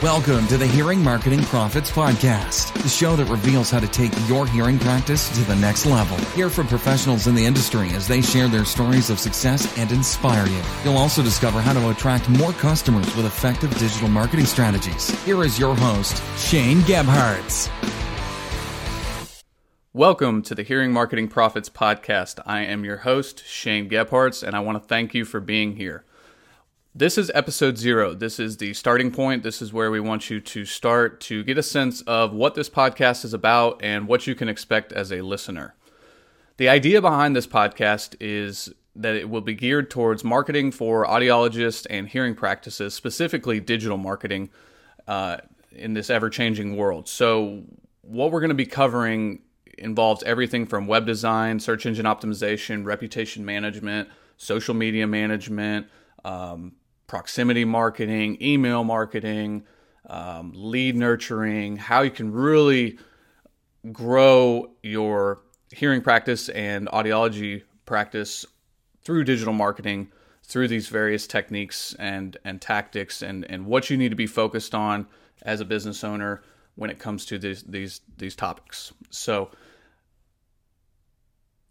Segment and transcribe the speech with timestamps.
[0.00, 4.46] Welcome to the Hearing Marketing Profits Podcast, the show that reveals how to take your
[4.46, 6.16] hearing practice to the next level.
[6.36, 10.46] Hear from professionals in the industry as they share their stories of success and inspire
[10.46, 10.62] you.
[10.84, 15.10] You'll also discover how to attract more customers with effective digital marketing strategies.
[15.24, 17.68] Here is your host, Shane Gebhardt.
[19.92, 22.38] Welcome to the Hearing Marketing Profits Podcast.
[22.46, 26.04] I am your host, Shane Gebhardt, and I want to thank you for being here.
[26.98, 28.12] This is episode zero.
[28.12, 29.44] This is the starting point.
[29.44, 32.68] This is where we want you to start to get a sense of what this
[32.68, 35.76] podcast is about and what you can expect as a listener.
[36.56, 41.86] The idea behind this podcast is that it will be geared towards marketing for audiologists
[41.88, 44.50] and hearing practices, specifically digital marketing
[45.06, 45.36] uh,
[45.70, 47.08] in this ever changing world.
[47.08, 47.62] So,
[48.02, 49.42] what we're going to be covering
[49.78, 55.86] involves everything from web design, search engine optimization, reputation management, social media management.
[56.24, 56.72] Um,
[57.08, 59.64] proximity marketing, email marketing,
[60.08, 62.98] um, lead nurturing, how you can really
[63.90, 65.40] grow your
[65.72, 68.46] hearing practice and audiology practice
[69.02, 70.08] through digital marketing
[70.44, 74.74] through these various techniques and and tactics and and what you need to be focused
[74.74, 75.06] on
[75.42, 76.42] as a business owner
[76.74, 78.92] when it comes to these these these topics.
[79.10, 79.50] So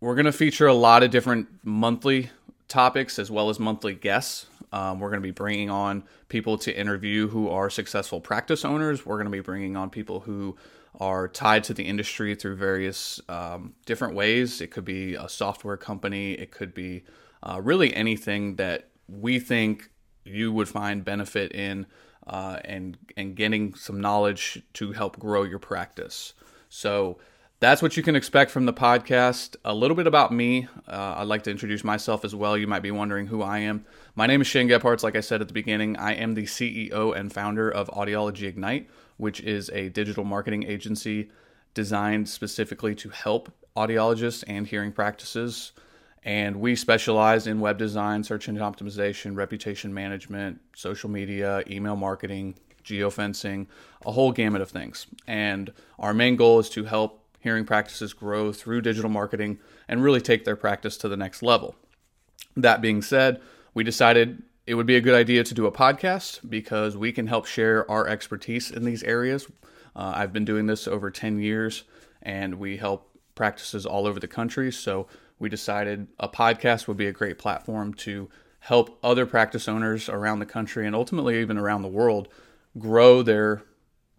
[0.00, 2.30] we're going to feature a lot of different monthly
[2.68, 4.46] topics as well as monthly guests.
[4.72, 9.06] Um, we're going to be bringing on people to interview who are successful practice owners.
[9.06, 10.56] We're going to be bringing on people who
[10.98, 14.60] are tied to the industry through various um, different ways.
[14.60, 17.04] It could be a software company, it could be
[17.42, 19.90] uh, really anything that we think
[20.24, 21.86] you would find benefit in
[22.26, 26.34] uh, and and getting some knowledge to help grow your practice.
[26.68, 27.18] So
[27.58, 29.56] that's what you can expect from the podcast.
[29.64, 30.68] A little bit about me.
[30.86, 32.56] Uh, I'd like to introduce myself as well.
[32.56, 33.86] You might be wondering who I am.
[34.14, 35.02] My name is Shane Gebhardt.
[35.02, 38.90] Like I said at the beginning, I am the CEO and founder of Audiology Ignite,
[39.16, 41.30] which is a digital marketing agency
[41.72, 45.72] designed specifically to help audiologists and hearing practices.
[46.22, 52.56] And we specialize in web design, search engine optimization, reputation management, social media, email marketing,
[52.84, 53.66] geofencing,
[54.04, 55.06] a whole gamut of things.
[55.26, 59.58] And our main goal is to help hearing practices grow through digital marketing
[59.88, 61.76] and really take their practice to the next level.
[62.56, 63.40] That being said,
[63.74, 67.26] we decided it would be a good idea to do a podcast because we can
[67.26, 69.46] help share our expertise in these areas.
[69.94, 71.84] Uh, I've been doing this over 10 years
[72.22, 74.72] and we help practices all over the country.
[74.72, 75.06] So
[75.38, 78.28] we decided a podcast would be a great platform to
[78.60, 82.28] help other practice owners around the country and ultimately even around the world
[82.78, 83.62] grow their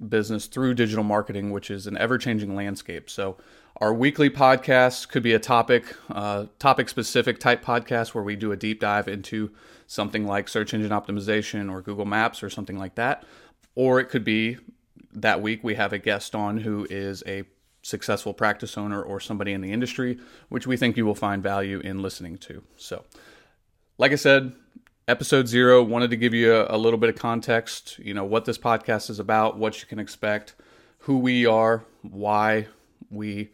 [0.05, 3.09] business through digital marketing, which is an ever changing landscape.
[3.09, 3.37] So,
[3.79, 8.51] our weekly podcast could be a topic, uh, topic specific type podcast where we do
[8.51, 9.51] a deep dive into
[9.85, 13.23] something like search engine optimization or Google Maps or something like that.
[13.75, 14.57] Or it could be
[15.13, 17.43] that week we have a guest on who is a
[17.83, 20.17] successful practice owner or somebody in the industry,
[20.49, 22.63] which we think you will find value in listening to.
[22.77, 23.05] So,
[23.97, 24.53] like I said,
[25.07, 28.45] episode zero wanted to give you a, a, little bit of context you know what
[28.45, 30.53] this podcast is about what you can expect
[30.99, 32.67] who we are why
[33.09, 33.49] we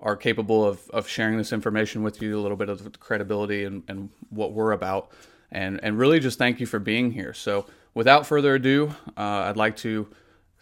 [0.00, 3.82] are capable of, of sharing this information with you a little bit of credibility and,
[3.88, 5.10] and what we're about
[5.52, 7.32] and and really just thank you for being here.
[7.32, 10.06] So without further ado uh, i'd like to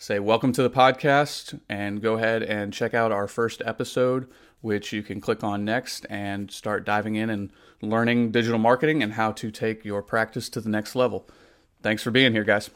[0.03, 4.27] say welcome to the podcast and go ahead and check out our first episode
[4.61, 9.13] which you can click on next and start diving in and learning digital marketing and
[9.13, 11.29] how to take your practice to the next level.
[11.83, 12.69] Thanks for being here, guys.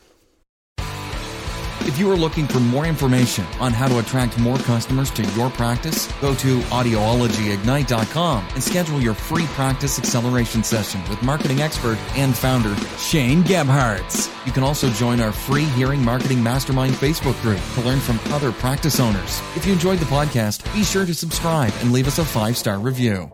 [1.96, 5.48] If you are looking for more information on how to attract more customers to your
[5.48, 12.36] practice, go to audiologyignite.com and schedule your free practice acceleration session with marketing expert and
[12.36, 14.30] founder Shane Gebhardt.
[14.44, 18.52] You can also join our free Hearing Marketing Mastermind Facebook group to learn from other
[18.52, 19.40] practice owners.
[19.56, 22.78] If you enjoyed the podcast, be sure to subscribe and leave us a five star
[22.78, 23.32] review.